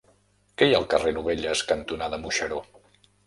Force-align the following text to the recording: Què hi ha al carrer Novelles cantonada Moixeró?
Què 0.61 0.67
hi 0.69 0.73
ha 0.75 0.77
al 0.83 0.87
carrer 0.93 1.11
Novelles 1.17 1.63
cantonada 1.73 2.21
Moixeró? 2.25 2.61